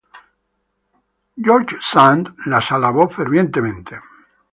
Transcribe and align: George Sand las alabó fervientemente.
George 1.39 1.77
Sand 1.79 2.35
las 2.47 2.71
alabó 2.71 3.07
fervientemente. 3.07 3.99